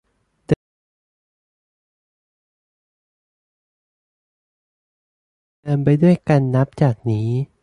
[5.61, 7.27] เดินไปด้วยกันนับจากนี้